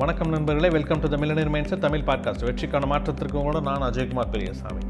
வணக்கம் 0.00 0.32
நண்பர்களே 0.32 0.68
welcome 0.74 1.00
to 1.02 1.08
the 1.12 1.16
millionaire 1.20 1.50
minds 1.52 1.72
Tamil 1.84 2.04
podcast 2.08 2.44
வெற்றிக்கான 2.48 2.86
மாற்றத்திற்கு 2.90 3.38
கூட 3.46 3.60
நான் 3.68 3.84
அஜய்குமார் 3.86 4.30
பெரியசாமி. 4.34 4.82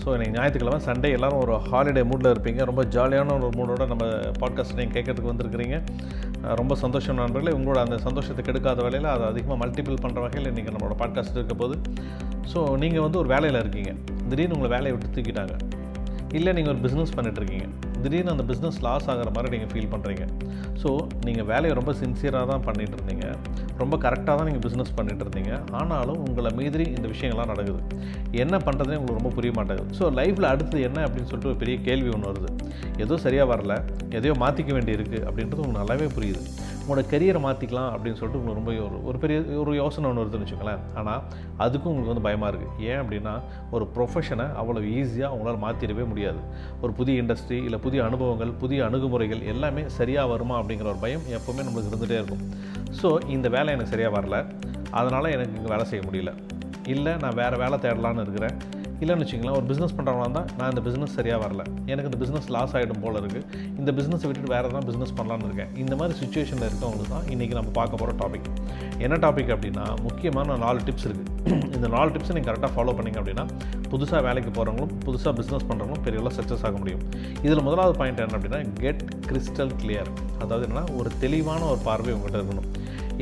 ஸோ 0.00 0.06
இன்னைக்கு 0.14 0.34
ஞாயிற்றுக்கிழமை 0.36 0.80
சண்டே 0.86 1.10
எல்லாரும் 1.16 1.40
ஒரு 1.44 1.54
ஹாலிடே 1.68 2.02
மூடில் 2.10 2.30
இருப்பீங்க. 2.32 2.60
ரொம்ப 2.70 2.82
ஜாலியான 2.96 3.32
ஒரு 3.38 3.48
மூடோட 3.58 3.86
நம்ம 3.92 4.04
பாட்காஸ்ட் 4.42 4.76
நீங்கள் 4.80 4.96
கேட்கறதுக்கு 4.96 5.32
வந்திருக்கிறீங்க. 5.32 5.78
ரொம்ப 6.60 6.76
சந்தோஷம் 6.82 7.18
நண்பர்களே. 7.22 7.54
உங்களோட 7.58 7.80
அந்த 7.86 7.98
சந்தோஷத்தை 8.06 8.44
கெடுக்காத 8.48 8.84
வேலையில் 8.86 9.10
அதை 9.14 9.26
அதிகமாக 9.32 9.58
மல்டிபிள் 9.64 10.02
பண்ணுற 10.04 10.20
வகையில் 10.26 10.50
இன்றைக்கி 10.52 10.74
நம்மளோட 10.76 10.96
பாட்காஸ்ட் 11.04 11.38
இருக்க 11.40 11.56
போது 11.62 11.76
ஸோ 12.52 12.68
நீங்கள் 12.84 13.06
வந்து 13.06 13.20
ஒரு 13.24 13.30
வேலையில் 13.34 13.62
இருக்கீங்க. 13.64 13.92
திடீர்னு 14.28 14.58
உங்களை 14.58 14.72
வேலையை 14.76 14.94
விட்டு 14.96 15.14
தூக்கிட்டாங்க. 15.16 15.56
இல்லை 16.38 16.52
நீங்கள் 16.58 16.74
ஒரு 16.76 16.82
பிஸ்னஸ் 16.86 17.16
பண்ணிட்டுருக்கீங்க 17.18 17.66
திடீர்னு 18.06 18.34
அந்த 18.36 18.46
பிஸ்னஸ் 18.52 18.80
லாஸ் 18.88 19.08
ஆகிற 19.12 19.30
மாதிரி 19.36 19.52
நீங்கள் 19.56 19.72
ஃபீல் 19.74 19.92
பண்ணுறீங்க 19.94 20.24
ஸோ 20.82 20.90
நீங்கள் 21.26 21.46
வேலையை 21.50 21.72
ரொம்ப 21.78 21.92
சின்சியராக 22.00 22.46
தான் 22.50 22.64
பண்ணிகிட்டு 22.66 22.96
இருந்தீங்க. 22.98 23.26
ரொம்ப 23.80 23.94
கரெக்டாக 24.04 24.34
தான் 24.38 24.46
நீங்கள் 24.48 24.64
பிஸ்னஸ் 24.66 24.92
பண்ணிகிட்டு 24.98 25.24
இருந்தீங்க. 25.24 25.52
ஆனாலும் 25.78 26.20
உங்களை 26.26 26.50
மீதிரி 26.58 26.84
இந்த 26.96 27.06
விஷயங்கள்லாம் 27.12 27.50
நடக்குது. 27.52 27.80
என்ன 28.42 28.54
பண்ணுறதுனே 28.66 28.98
உங்களுக்கு 29.00 29.20
ரொம்ப 29.20 29.32
புரிய 29.38 29.52
மாட்டேங்குது. 29.58 29.96
ஸோ 29.98 30.04
லைஃப்பில் 30.18 30.50
அடுத்து 30.52 30.76
என்ன 30.88 30.98
அப்படின்னு 31.06 31.28
சொல்லிட்டு 31.30 31.52
ஒரு 31.52 31.60
பெரிய 31.62 31.76
கேள்வி 31.88 32.10
ஒன்று 32.16 32.30
வருது. 32.32 32.50
ஏதோ 33.04 33.16
சரியாக 33.26 33.50
வரல. 33.54 33.74
எதையோ 34.18 34.34
மாற்றிக்க 34.44 34.72
வேண்டி 34.78 34.96
இருக்குது 34.98 35.24
அப்படின்றது 35.28 35.62
உங்களுக்கு 35.64 35.82
நல்லாவே 35.82 36.08
புரியுது. 36.18 36.42
உங்களோட 36.86 37.02
கரியரை 37.12 37.40
மாற்றிக்கலாம் 37.44 37.88
அப்படின்னு 37.94 38.18
சொல்லிட்டு 38.18 38.40
உங்களுக்கு 38.40 38.60
ரொம்ப 38.60 38.72
ஒரு 38.88 38.98
ஒரு 39.08 39.18
பெரிய 39.22 39.38
ஒரு 39.62 39.72
யோசனை 39.80 40.06
ஒன்று 40.10 40.22
வருதுன்னு 40.22 40.44
வச்சுக்கோங்களேன். 40.44 40.82
ஆனால் 40.98 41.20
அதுக்கும் 41.64 41.90
உங்களுக்கு 41.92 42.12
வந்து 42.12 42.24
பயமாக 42.26 42.50
இருக்குது 42.52 42.84
ஏன் 42.90 43.00
அப்படின்னா 43.02 43.32
ஒரு 43.76 43.84
ப்ரொஃபஷனை 43.96 44.46
அவ்வளோ 44.60 44.82
ஈஸியாக 44.98 45.34
உங்களால் 45.36 45.62
மாற்றிடவே 45.64 46.04
முடியாது. 46.12 46.40
ஒரு 46.82 46.92
புதிய 47.00 47.22
இண்டஸ்ட்ரி 47.22 47.58
இல்லை 47.68 47.80
புதிய 47.86 48.02
அனுபவங்கள் 48.08 48.52
புதிய 48.62 48.84
அணுகுமுறைகள் 48.88 49.42
எல்லாமே 49.54 49.84
சரியாக 49.98 50.32
வருமா 50.34 50.56
அப்படிங்கிற 50.60 50.88
ஒரு 50.94 51.02
பயம் 51.06 51.26
எப்போவுமே 51.38 51.64
நம்மளுக்கு 51.66 51.90
இருந்துகிட்டே 51.92 52.20
இருக்கும். 52.20 52.44
ஸோ 53.00 53.10
இந்த 53.36 53.48
வேலை 53.56 53.74
எனக்கு 53.76 53.94
சரியாக 53.94 54.14
வரல. 54.18 54.38
அதனால் 55.00 55.32
எனக்கு 55.36 55.56
இங்கே 55.60 55.72
வேலை 55.74 55.86
செய்ய 55.92 56.02
முடியல. 56.08 56.32
இல்லை 56.94 57.12
நான் 57.24 57.38
வேறு 57.42 57.56
வேலை 57.64 57.78
தேடலான்னு 57.84 58.24
இருக்கிறேன். 58.26 58.56
இல்லைன்னு 59.02 59.22
வச்சுக்கலாம் 59.24 59.56
ஒரு 59.58 59.66
பிஸ்னஸ் 59.70 59.94
பண்ணுறவங்களா 59.96 60.26
இருந்தால் 60.26 60.48
நான் 60.58 60.70
இந்த 60.72 60.82
பிஸ்னஸ் 60.86 61.14
சரியாக 61.18 61.40
வரல. 61.44 61.62
எனக்கு 61.92 62.08
இந்த 62.10 62.18
பிஸ்னஸ் 62.22 62.48
லாஸ் 62.56 62.74
ஆகிடும் 62.76 63.02
போல் 63.04 63.18
இருக்குது 63.22 63.44
இந்த 63.80 63.90
பிஸ்னஸை 63.98 64.26
விட்டுட்டு 64.28 64.52
வேறு 64.54 64.68
எதாவது 64.70 64.88
பிஸ்னஸ் 64.90 65.14
பண்ணலான்னு 65.18 65.48
இருக்கேன். 65.48 65.72
இந்த 65.82 65.94
மாதிரி 66.00 66.14
சுச்சுவேஷனில் 66.22 66.66
இருக்கவங்களுக்கு 66.68 67.12
தான் 67.16 67.26
இன்றைக்கி 67.34 67.56
நம்ம 67.58 67.72
பார்க்க 67.80 68.00
போகிற 68.02 68.14
டாபிக் 68.22 68.48
என்ன 69.06 69.18
டாபிக் 69.24 69.52
அப்படின்னா 69.56 69.86
முக்கியமான 70.06 70.56
நாலு 70.64 70.80
டிப்ஸ் 70.88 71.06
இருக்குது 71.08 71.34
இந்த 71.76 71.88
நாலு 71.94 72.08
டிப்ஸை 72.14 72.34
நீங்கள் 72.36 72.50
கரெக்டாக 72.50 72.72
ஃபாலோ 72.76 72.92
பண்ணிங்க 72.98 73.18
அப்படின்னா 73.22 73.44
புதுசாக 73.92 74.20
வேலைக்கு 74.26 74.50
போகிறவங்களும் 74.56 74.94
புதுசாக 75.06 75.32
பிஸ்னஸ் 75.38 75.66
பண்ணுறவங்களும் 75.68 76.04
பெரிய 76.06 76.20
அளவு 76.22 76.36
சக்ஸஸ் 76.38 76.64
ஆக 76.68 76.76
முடியும். 76.82 77.02
இதில் 77.46 77.64
முதலாவது 77.66 77.94
பாயிண்ட் 78.00 78.22
என்ன 78.24 78.38
அப்படின்னா 78.38 78.60
கெட் 78.84 79.02
கிறிஸ்டல் 79.28 79.74
கிளியர் 79.82 80.10
அதாவது 80.42 80.64
என்னன்னா 80.68 80.84
ஒரு 81.00 81.10
தெளிவான 81.24 81.62
ஒரு 81.72 81.80
பார்வை 81.88 82.14
உங்கள்கிட்ட 82.16 82.42
இருக்கணும். 82.42 82.68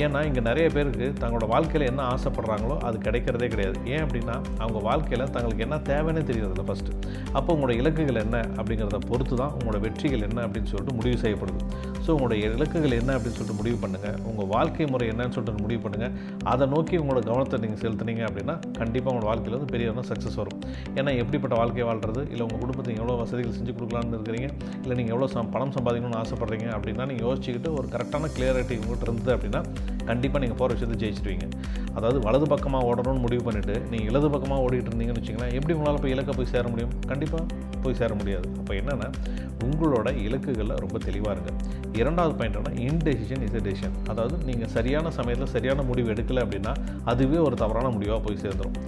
ஏன்னா 0.03 0.21
இங்கே 0.27 0.41
நிறைய 0.41 0.69
பேருக்கு 0.69 1.07
தங்களோட 1.21 1.47
வாழ்க்கையில் 1.47 1.89
என்ன 1.91 2.03
ஆசைப்படுறாங்களோ 2.15 2.77
அது 2.87 2.97
கிடைக்கிறதே 2.99 3.49
கிடையாது. 3.49 3.77
ஏன் 3.85 4.05
அப்படின்னா 4.05 4.37
அவங்க 4.59 4.79
வாழ்க்கையில் 4.89 5.31
தங்களுக்கு 5.31 5.65
என்ன 5.67 5.77
தேவைன்னே 5.91 6.23
தெரியறதில்ல 6.31 6.65
ஃபஸ்ட்டு 6.69 6.97
அப்போ 7.33 7.51
உங்களோட 7.55 7.75
இலக்குகள் 7.81 8.23
என்ன 8.25 8.41
அப்படிங்கிறத 8.57 9.01
பொறுத்து 9.09 9.37
தான் 9.37 9.53
உங்களோட 9.59 9.81
வெற்றிகள் 9.81 10.27
என்ன 10.29 10.41
அப்படின்னு 10.47 10.71
சொல்லிட்டு 10.73 10.97
முடிவு 11.01 11.19
செய்யப்படுது. 11.25 11.61
ஸோ 12.05 12.11
உங்களுடைய 12.15 12.49
இலக்குகள் 12.55 12.97
என்ன 13.01 13.11
அப்படின்னு 13.17 13.39
சொல்லிட்டு 13.39 13.59
முடிவு 13.61 13.79
பண்ணுங்கள் 13.83 14.17
உங்கள் 14.31 14.49
வாழ்க்கை 14.55 14.87
முறை 14.93 15.07
என்னன்னு 15.13 15.35
சொல்லிட்டு 15.37 15.65
முடிவு 15.65 15.81
பண்ணுங்கள் 15.85 16.15
அதை 16.53 16.65
நோக்கி 16.75 16.97
உங்களோட 17.03 17.23
கவனத்தை 17.31 17.59
நீங்கள் 17.63 17.83
செலுத்துனீங்க 17.85 18.23
அப்படின்னா 18.29 18.57
கண்டிப்பாக 18.81 19.13
உங்களோட 19.13 19.29
வாழ்க்கையில் 19.31 19.59
வந்து 19.59 19.73
பெரிய 19.75 19.91
அளவு 19.91 20.09
சக்ஸஸ் 20.11 20.39
வரும். 20.41 20.59
ஏன்னா 20.99 21.11
எப்படிப்பட்ட 21.23 21.55
வாழ்க்கை 21.63 21.85
வாழ்றது? 21.91 22.23
இல்லை 22.33 22.43
உங்கள் 22.47 22.63
குடும்பத்துக்கு 22.65 23.01
எவ்வளோ 23.03 23.19
வசதிகள் 23.23 23.57
செஞ்சு 23.59 23.75
கொடுக்கலான்னு 23.79 24.17
இருக்கிறீங்க? 24.19 24.49
இல்லை 24.83 24.97
நீங்கள் 25.01 25.15
எவ்வளோ 25.17 25.47
பணம் 25.57 25.75
சம்பாதிக்கணும்னு 25.79 26.21
ஆசைப்பட்றீங்க 26.25 26.69
அப்படின்னா 26.77 27.07
நீங்கள் 27.11 27.27
யோசிச்சுக்கிட்டு 27.29 27.73
ஒரு 27.79 27.89
கரெக்டான 27.95 28.31
கிளியாரிட்டி 28.37 28.77
உங்கள்கிட்ட 28.83 29.09
இருந்தது 29.09 29.33
அப்படின்னா 29.37 29.63
கண்டிப்பாக 30.07 30.43
நீங்கள் 30.45 30.61
போகிற 30.61 30.75
விஷயத்தை 30.77 30.99
ஜெயிச்சிடுவீங்க 31.03 31.47
அதாவது 31.97 32.19
வலது 32.21 32.47
பக்கமாக 32.47 32.89
ஓடணும்னு 32.91 33.23
முடிவு 33.25 33.43
பண்ணிவிட்டு 33.49 33.75
நீங்கள் 33.91 34.09
இடது 34.11 34.29
பக்கமாக 34.35 34.65
ஓடிட்டு 34.65 34.91
இருந்தீங்கன்னு 34.91 35.21
வச்சிங்கன்னா 35.21 35.49
எப்படி 35.59 35.75
உங்களால் 35.79 36.01
போய் 36.05 36.15
இலக்கை 36.15 36.35
போய் 36.39 36.51
சேர 36.55 36.65
முடியும்? 36.69 36.93
கண்டிப்பாக 37.07 37.45
போய் 37.85 37.99
சேர 38.01 38.13
முடியாது. 38.15 38.47
அப்போ 38.61 38.73
என்னென்னா 38.75 39.09
உங்களோட 39.67 40.09
இலக்குகளில் 40.27 40.81
ரொம்ப 40.85 40.97
தெளிவாக 40.99 41.35
இருங்க. 41.37 41.51
இரண்டாவது 42.01 42.35
பாயிண்ட் 42.39 42.59
என்ன 42.61 42.73
இன்டெசிஷன் 42.87 43.43
இஸ் 43.47 43.57
எ 43.59 43.63
டெசிஷன் 43.67 43.95
அதாவது 44.13 44.37
நீங்கள் 44.49 44.73
சரியான 44.77 45.11
சமயத்தில் 45.19 45.53
சரியான 45.57 45.83
முடிவு 45.83 46.09
எடுக்கலை 46.15 46.41
அப்படின்னா 46.45 46.73
அதுவே 47.13 47.39
ஒரு 47.47 47.57
தவறான 47.63 47.91
முடிவாக 47.97 48.21
போய் 48.27 48.43
சேர்ந்துடும் 48.45 48.79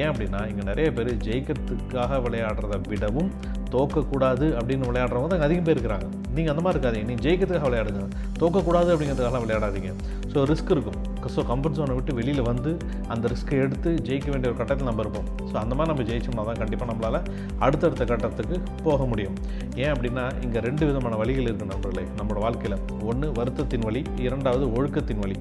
ஏன் 0.00 0.10
அப்படின்னா 0.12 0.40
இங்கே 0.50 0.64
நிறைய 0.70 0.88
பேர் 0.92 1.12
ஜெயிக்கிறதுக்காக 1.26 2.20
விளையாடுறத 2.26 2.78
விடவும் 2.92 3.30
தோக்கக்கூடாது 3.74 4.46
அப்படின்னு 4.58 4.88
விளையாடுறவங்க 4.90 5.28
தான் 5.32 5.46
அதிகம் 5.46 5.66
பேர் 5.68 5.76
இருக்கிறாங்க. 5.76 6.06
நீங்கள் 6.36 6.52
அந்த 6.52 6.62
மாதிரி 6.64 6.76
இருக்காதீங்க. 6.76 7.06
நீங்கள் 7.10 7.24
ஜெயிக்கிறதுக்காக 7.26 7.68
விளையாடுங்க. 7.68 8.04
தோக்கக்கூடாது 8.40 8.88
அப்படிங்கிறதுக்காக 8.94 9.40
விளையாடாதீங்க. 9.44 9.90
ஸோ 10.32 10.44
ரிஸ்க் 10.50 10.72
இருக்கும். 10.76 10.98
ஸோ 11.34 11.42
கம்ஃபர்ட் 11.50 11.76
ஜோனை 11.78 11.94
விட்டு 11.98 12.12
வெளியில் 12.18 12.42
வந்து 12.50 12.70
அந்த 13.12 13.28
ரிஸ்க்கை 13.32 13.58
எடுத்து 13.66 13.90
ஜெயிக்க 14.08 14.28
வேண்டிய 14.32 14.50
ஒரு 14.50 14.58
கட்டத்தில் 14.60 14.88
நம்ம 14.90 15.02
இருப்போம். 15.04 15.28
ஸோ 15.50 15.54
அந்த 15.62 15.72
மாதிரி 15.78 15.90
நம்ம 15.92 16.04
ஜெயிச்சோம்னா 16.10 16.44
தான் 16.48 16.60
கண்டிப்பாக 16.62 16.88
நம்மளால் 16.90 17.20
அடுத்தடுத்த 17.66 18.04
கட்டத்துக்கு 18.12 18.56
போக 18.86 19.00
முடியும். 19.12 19.36
ஏன் 19.82 19.92
அப்படின்னா 19.94 20.24
இங்கே 20.46 20.62
ரெண்டு 20.68 20.84
விதமான 20.90 21.16
வழிகள் 21.22 21.48
இருக்குது 21.48 21.72
நண்பர்களே 21.72 22.04
நம்மளோட 22.18 22.42
வாழ்க்கையில். 22.46 22.76
ஒன்று 23.10 23.28
வருத்தத்தின் 23.38 23.86
வழி. 23.88 24.02
இரண்டாவது 24.26 24.66
ஒழுக்கத்தின் 24.78 25.22
வழி. 25.24 25.38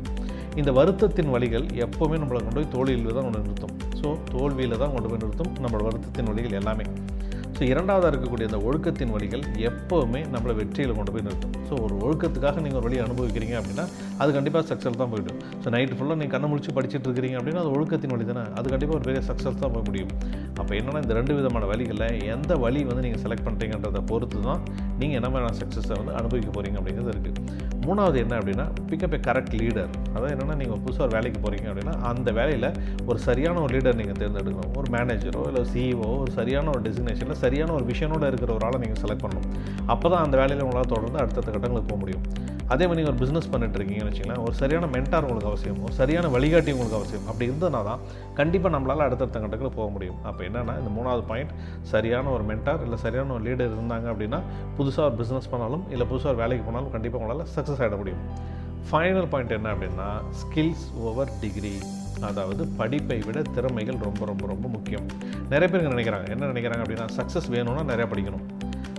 இந்த 0.62 0.72
வருத்தத்தின் 0.80 1.32
வழிகள் 1.36 1.68
எப்போவுமே 1.86 2.18
நம்மளை 2.22 2.40
கொண்டு 2.42 2.58
போய் 2.58 2.72
தோல்வியில் 2.76 3.16
தான் 3.18 3.28
கொண்டு 3.28 3.44
நிறுத்தும். 3.46 3.76
ஸோ 4.00 4.08
தோல்வியில் 4.34 4.82
தான் 4.84 4.94
கொண்டு 4.96 5.10
போய் 5.12 5.22
நிறுத்தும் 5.24 5.52
நம்மளோட 5.64 5.84
வருத்தத்தின் 5.90 6.30
வழிகள் 6.32 6.58
எல்லாமே. 6.62 6.86
ஸோ 7.58 7.62
இரண்டாவதாக 7.72 8.10
இருக்கக்கூடிய 8.12 8.46
அந்த 8.50 8.60
ஒழுக்கத்தின் 8.68 9.12
வழிகள் 9.16 9.44
எப்போவுமே 9.70 10.22
நம்மளை 10.34 10.54
வெற்றியில் 10.60 10.94
கொண்டு 11.00 11.12
போய் 11.16 11.26
நிறுத்தும். 11.28 11.54
ஸோ 11.68 11.74
ஒரு 11.86 11.96
ஒழுக்கத்துக்காக 12.06 12.62
நீங்கள் 12.66 12.80
ஒரு 12.80 12.88
வழியை 12.88 13.02
அனுபவிக்கிறீங்க 13.08 13.56
அப்படின்னா 13.60 13.86
அது 14.22 14.30
கண்டிப்பாக 14.38 14.64
சக்ஸஸ் 14.72 15.00
தான் 15.02 15.12
போயிடும். 15.14 15.40
ஸோ 15.64 15.70
நைட்டு 15.76 15.98
ஃபுல்லாக 15.98 16.18
நீங்கள் 16.22 16.36
கண்ணை 16.36 16.50
முடிச்சு 16.54 16.72
படிச்சுட்டு 16.78 17.08
இருக்கிறீங்க 17.10 17.38
அப்படின்னா 17.40 17.62
அது 17.64 17.74
ஒழுக்கத்தின் 17.76 18.14
வழி 18.16 18.26
தானே. 18.32 18.46
அது 18.60 18.66
கண்டிப்பாக 18.74 18.98
ஒரு 19.00 19.06
பெரிய 19.10 19.22
சக்ஸஸ் 19.30 19.60
தான் 19.64 19.74
போக 19.76 19.84
முடியும். 19.90 20.14
அப்போ 20.62 20.72
என்னென்னா 20.80 21.02
இந்த 21.06 21.14
ரெண்டு 21.20 21.36
விதமான 21.40 21.68
வழிகளில் 21.74 22.08
எந்த 22.36 22.56
வழி 22.64 22.82
வந்து 22.90 23.04
நீங்கள் 23.06 23.24
செலக்ட் 23.26 23.46
பண்ணுறீங்கன்றதை 23.50 24.02
பொறுத்து 24.12 24.42
தான் 24.50 24.64
நீங்கள் 25.02 25.18
என்ன 25.20 25.30
மாதிரியான 25.34 25.58
சக்ஸஸை 25.62 25.96
வந்து 26.02 26.16
அனுபவிக்க 26.22 26.50
போகிறீங்க 26.58 26.78
அப்படிங்கிறது 26.82 27.14
இருக்குது 27.16 27.40
மூணாவது 27.86 28.18
என்ன 28.24 28.34
அப்படின்னா 28.40 28.66
பிக்கப் 28.90 29.16
ஏ 29.16 29.20
கரெக்ட் 29.28 29.56
லீடர் 29.62 29.90
அதாவது 30.14 30.34
என்னென்னா 30.34 30.56
நீங்கள் 30.60 30.82
புதுசாக 30.84 31.06
ஒரு 31.08 31.14
வேலைக்கு 31.16 31.40
போகிறீங்க 31.46 31.68
அப்படின்னா 31.72 31.96
அந்த 32.10 32.30
வேலையில் 32.40 32.68
ஒரு 33.10 33.18
சரியான 33.28 33.62
ஒரு 33.66 33.72
லீடர் 33.76 33.98
நீங்கள் 34.02 34.20
தேர்ந்தெடுக்கணும். 34.22 34.72
ஒரு 34.80 34.88
மேனேஜரோ 34.96 35.42
இல்லை 35.50 35.64
சிஇஓ 35.74 36.10
ஒரு 36.24 36.32
சரியான 36.40 36.70
ஒரு 36.76 36.82
டெசிக்னேஷனில் 36.88 37.42
சரியான 37.44 37.74
ஒரு 37.80 37.86
விஷயனோடு 37.92 38.32
இருக்கிற 38.32 38.52
ஒரு 38.58 38.66
ஆளை 38.70 38.80
நீங்கள் 38.86 39.02
செலக்ட் 39.04 39.24
பண்ணணும். 39.26 39.52
அப்போ 39.94 40.08
தான் 40.14 40.24
அந்த 40.26 40.36
வேலையில் 40.42 40.66
உங்களால் 40.68 40.92
தொடர்ந்து 40.96 41.22
அடுத்தடுத்த 41.24 41.52
கட்டங்களுக்கு 41.56 41.92
போக 41.92 42.00
முடியும். 42.04 42.26
அதே 42.74 42.84
மாதிரி 42.88 42.98
நீங்கள் 43.00 43.14
ஒரு 43.14 43.20
பிஸ்னஸ் 43.22 43.50
பண்ணிட்டு 43.54 43.78
இருக்கீங்கன்னு 43.78 44.12
வச்சுக்கலாம் 44.12 44.44
ஒரு 44.48 44.56
சரியான 44.60 44.86
மென்டார் 44.94 45.26
உங்களுக்கு 45.26 45.50
அவசியம் 45.52 45.80
ஒரு 45.86 45.94
சரியான 45.98 46.30
வழிகாட்டி 46.36 46.72
உங்களுக்கு 46.76 46.98
அவசியம். 47.00 47.26
அப்படி 47.30 47.46
இருந்ததுனா 47.50 47.82
தான் 47.90 48.02
கண்டிப்பாக 48.40 48.72
நம்மளால் 48.76 49.06
அடுத்தடுத்த 49.08 49.42
கட்டங்களுக்கு 49.44 49.80
போக 49.80 49.90
முடியும். 49.96 50.20
அப்போ 50.30 50.42
என்னென்னா 50.50 50.76
இந்த 50.82 50.92
மூணாவது 50.98 51.24
பாயிண்ட் 51.32 51.52
சரியான 51.94 52.32
ஒரு 52.36 52.46
மென்டார் 52.52 52.84
இல்லை 52.86 53.00
சரியான 53.06 53.34
ஒரு 53.38 53.46
லீடர் 53.48 53.76
இருந்தாங்க 53.78 54.08
அப்படின்னா 54.14 54.40
புதுசாக 54.78 55.08
ஒரு 55.10 55.18
பிஸ்னஸ் 55.22 55.52
பண்ணாலும் 55.54 55.84
இல்லை 55.96 56.08
புதுசாக 56.12 56.34
ஒரு 56.34 56.42
வேலைக்கு 56.44 56.66
போனாலும் 56.70 56.94
கண்டிப்பாக 56.96 57.22
உங்களால் 57.24 57.52
சக்ஸஸ் 57.56 57.82
ஆகிட 57.84 57.98
முடியும். 58.04 58.24
ஃபைனல் 58.92 59.30
பாயிண்ட் 59.34 59.58
என்ன 59.60 59.74
அப்படின்னா 59.76 60.08
ஸ்கில்ஸ் 60.44 60.88
ஓவர் 61.10 61.34
டிகிரி 61.44 61.76
அதாவது 62.30 62.64
படிப்பை 62.80 63.20
விட 63.28 63.42
திறமைகள் 63.56 64.00
ரொம்ப 64.08 64.26
ரொம்ப 64.32 64.48
ரொம்ப 64.54 64.68
முக்கியம். 64.76 65.08
நிறைய 65.54 65.68
பேர் 65.72 65.94
நினைக்கிறாங்க. 65.96 66.28
என்ன 66.36 66.50
நினைக்கிறாங்க 66.54 66.84
அப்படின்னா 66.86 67.08
சக்ஸஸ் 67.20 67.50
வேணும்னா 67.56 67.84
நிறையா 67.92 68.08
படிக்கணும். 68.14 68.46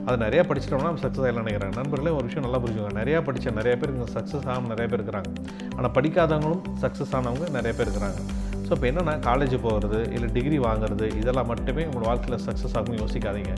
அது 0.06 0.16
நிறையா 0.24 0.42
படிச்சிட்டோம்னா 0.48 0.88
நம்ம 0.90 1.02
சக்ஸஸ் 1.04 1.26
ஆகலாம் 1.26 1.44
நினைக்கிறாங்க. 1.46 1.74
நண்பர்களே 1.80 2.10
ஒரு 2.16 2.26
விஷயம் 2.28 2.46
நல்லா 2.46 2.58
புரிஞ்சுக்கோங்க. 2.62 2.96
நிறையா 3.00 3.20
படித்த 3.26 3.52
நிறைய 3.60 3.74
பேர் 3.82 3.92
இங்கே 3.92 4.08
சக்ஸஸ் 4.16 4.48
ஆகும் 4.54 4.72
நிறைய 4.72 4.86
பேர் 4.90 5.00
இருக்கிறாங்க. 5.00 5.30
ஆனால் 5.76 5.94
படிக்காதவங்களும் 5.98 6.64
சக்ஸஸ் 6.82 7.14
ஆனவங்க 7.18 7.46
நிறைய 7.58 7.72
பேர் 7.78 7.88
இருக்கிறாங்க. 7.88 8.20
ஸோ 8.66 8.70
இப்போ 8.76 8.86
என்னென்னா 8.90 9.14
காலேஜ் 9.26 9.54
போகிறது 9.64 9.98
இல்லை 10.16 10.28
டிகிரி 10.36 10.58
வாங்குறது 10.66 11.06
இதெல்லாம் 11.20 11.48
மட்டுமே 11.52 11.82
உங்கள் 11.88 12.06
வாழ்க்கையில் 12.08 12.42
சக்ஸஸ் 12.44 12.76
ஆகும் 12.78 12.98
யோசிக்காதீங்க. 13.00 13.54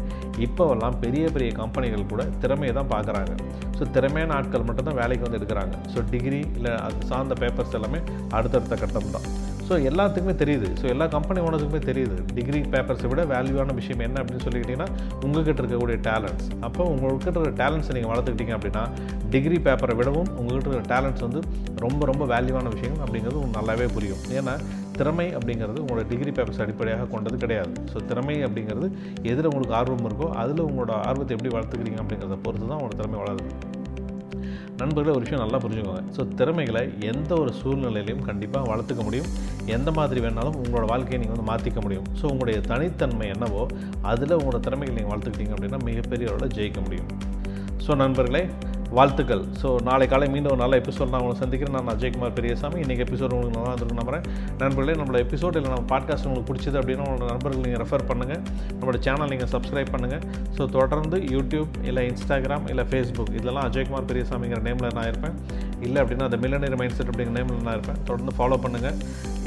இப்போவெல்லாம் 0.46 0.96
பெரிய 1.04 1.26
பெரிய 1.34 1.50
கம்பெனிகள் 1.60 2.08
கூட 2.12 2.24
திறமையை 2.44 2.72
தான் 2.78 2.90
பார்க்குறாங்க. 2.94 3.34
ஸோ 3.76 3.90
திறமையான 3.96 4.34
ஆட்கள் 4.38 4.66
மட்டும்தான் 4.68 4.98
வேலைக்கு 5.02 5.26
வந்து 5.26 5.40
எடுக்கிறாங்க. 5.40 5.76
ஸோ 5.92 6.02
டிகிரி 6.14 6.40
இல்லை 6.58 6.72
அது 6.86 7.06
சார்ந்த 7.12 7.36
பேப்பர்ஸ் 7.42 7.76
எல்லாமே 7.80 8.00
அடுத்தடுத்த 8.38 8.76
கட்டம் 8.82 9.14
தான். 9.16 9.28
ஸோ 9.68 9.74
எல்லாத்துக்குமே 9.90 10.34
தெரியுது. 10.42 10.68
ஸோ 10.80 10.84
எல்லா 10.94 11.06
கம்பெனி 11.16 11.38
ஓனர்ஸுக்குமே 11.46 11.80
தெரியுது. 11.90 12.16
டிகிரி 12.36 12.60
பேப்பர்ஸை 12.72 13.08
விட 13.12 13.22
வேல்யூவான 13.34 13.74
விஷயம் 13.80 14.02
என்ன 14.06 14.16
அப்படின்னு 14.22 14.44
சொல்லிக்கிட்டிங்கன்னா 14.46 14.88
உங்ககிட்ட 15.26 15.60
இருக்கக்கூடிய 15.62 15.98
டேலண்ட்ஸ் 16.08 16.48
அப்போ 16.66 16.82
உங்கள்கிட்ட 16.94 17.28
இருக்கிற 17.30 17.54
டேலண்ட்ஸை 17.62 17.94
நீங்கள் 17.96 18.12
வளர்த்துக்கிட்டீங்க 18.12 18.54
அப்படின்னா 18.58 18.84
டிகிரி 19.34 19.58
பேப்பரை 19.68 19.96
விடவும் 20.00 20.30
உங்கள்கிட்ட 20.40 20.68
இருக்கிற 20.68 20.88
டேலண்ட்ஸ் 20.94 21.24
வந்து 21.26 21.42
ரொம்ப 21.84 22.02
ரொம்ப 22.12 22.24
வேல்யூவான 22.34 22.72
விஷயம் 22.76 22.98
அப்படிங்கிறது 23.04 23.38
உங்களுக்கு 23.40 23.60
நல்லாவே 23.60 23.88
புரியும். 23.96 24.22
ஏன்னா 24.40 24.56
திறமை 24.98 25.28
அப்படிங்கிறது 25.38 25.78
உங்களோட 25.84 26.02
டிகிரி 26.10 26.30
பேப்பர்ஸ் 26.36 26.62
அடிப்படையாக 26.64 27.08
கொண்டது 27.14 27.38
கிடையாது. 27.44 27.72
ஸோ 27.92 28.06
திறமை 28.10 28.36
அப்படிங்கிறது 28.46 28.88
எதில் 29.32 29.50
உங்களுக்கு 29.52 29.78
ஆர்வம் 29.80 30.06
இருக்கோ 30.10 30.28
அதில் 30.42 30.66
உங்களோட 30.68 30.92
ஆர்வத்தை 31.08 31.34
எப்படி 31.38 31.52
வளர்த்துக்கிறீங்க 31.56 32.00
அப்படிங்கிறத 32.04 32.38
பொறுத்து 32.46 32.68
தான் 32.70 32.78
உங்களோட 32.78 32.96
திறமை 33.02 33.18
வளருது. 33.24 33.50
நண்பர்களே 34.80 35.12
ஒரு 35.16 35.22
விஷயம் 35.24 35.42
நல்லா 35.42 35.58
புரிஞ்சுக்கோங்க. 35.62 36.00
ஸோ 36.16 36.22
திறமைகளை 36.38 36.80
எந்த 37.10 37.32
ஒரு 37.42 37.50
சூழ்நிலையிலையும் 37.60 38.24
கண்டிப்பாக 38.28 38.64
வளர்த்துக்க 38.70 39.02
முடியும். 39.06 39.28
எந்த 39.76 39.90
மாதிரி 39.98 40.20
வேணாலும் 40.24 40.56
உங்களோட 40.62 40.84
வாழ்க்கையை 40.92 41.18
நீங்கள் 41.20 41.36
வந்து 41.36 41.48
மாற்றிக்க 41.50 41.80
முடியும். 41.84 42.06
ஸோ 42.18 42.24
உங்களுடைய 42.32 42.58
தனித்தன்மை 42.70 43.28
என்னவோ 43.34 43.62
அதில் 44.10 44.36
உங்களோட 44.38 44.60
திறமைகளை 44.66 44.96
நீங்கள் 44.98 45.12
வளர்த்துக்கிட்டீங்க 45.12 45.54
அப்படின்னா 45.56 45.80
மிகப்பெரிய 45.90 46.28
அளவில் 46.32 46.54
ஜெயிக்க 46.58 46.80
முடியும். 46.86 47.08
ஸோ 47.84 47.94
நண்பர்களே 48.02 48.42
வாழ்த்துக்கள். 48.94 49.42
ஸோ 49.60 49.68
நாளை 49.86 50.06
காலை 50.10 50.26
மீண்டும் 50.32 50.52
ஒரு 50.52 50.60
நல்ல 50.62 50.74
எபிசோட் 50.80 51.10
நான் 51.12 51.22
உங்களை 51.22 51.38
சந்திக்கிறேன். 51.40 51.74
நான் 51.76 51.90
அஜய்குமார் 51.92 52.34
பெரியசாமி. 52.36 52.78
இன்றைக்கி 52.84 53.02
எபிசோட் 53.06 53.32
உங்களுக்கு 53.36 53.56
நல்லா 53.56 53.72
இருந்திருக்கு 53.72 53.98
நம்புறேன். 54.00 54.24
நண்பர்களே 54.60 54.94
நம்மளோட 55.00 55.20
எபிசோட் 55.26 55.56
இல்லை 55.58 55.70
நம்ம 55.72 55.86
பாட்காஸ்ட் 55.92 56.26
உங்களுக்கு 56.28 56.48
பிடிச்சது 56.50 56.78
அப்படின்னா 56.80 57.04
உங்களோட 57.06 57.28
நண்பர்கள் 57.32 57.64
நீங்கள் 57.66 57.82
ரெஃபர் 57.82 58.04
பண்ணுங்கள் 58.10 58.40
நம்மளோட 58.78 58.98
சேனல் 59.06 59.30
நீங்கள் 59.32 59.50
சப்ஸ்கிரைப் 59.54 59.92
பண்ணுங்கள் 59.94 60.22
ஸோ 60.56 60.70
தொடர்ந்து 60.76 61.18
யூடியூப் 61.34 61.72
இல்லை 61.88 62.04
இன்ஸ்டாகிராம் 62.10 62.66
இல்லை 62.72 62.84
ஃபேஸ்புக் 62.92 63.32
இதெல்லாம் 63.40 63.66
அஜய்குமார் 63.70 64.08
பெரியசாமிங்கிற 64.12 64.60
நேமில் 64.68 64.94
நான் 64.98 65.08
இருப்பேன். 65.12 65.36
இல்லை 65.86 65.98
அப்படின்னா 66.02 66.28
அந்த 66.30 66.40
மில்லனியர் 66.44 66.78
மைண்ட் 66.82 66.98
செட் 66.98 67.10
அப்படிங்கிற 67.12 67.36
நேமில் 67.38 67.64
நான் 67.68 67.78
இருப்பேன். 67.78 68.02
தொடர்ந்து 68.10 68.34
ஃபாலோ 68.38 68.58
பண்ணுங்கள் 68.66 68.98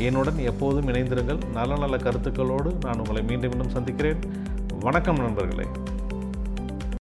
என்னுடன் 0.08 0.42
எப்போதும் 0.52 0.90
இணைந்திருங்கள். 0.94 1.40
நல்ல 1.60 1.78
நல்ல 1.86 1.98
கருத்துக்களோடு 2.08 2.72
நான் 2.88 3.02
உங்களை 3.06 3.24
மீண்டும் 3.32 3.54
மீண்டும் 3.54 3.76
சந்திக்கிறேன். 3.78 4.20
வணக்கம் 4.88 5.24
நண்பர்களே. 5.26 5.89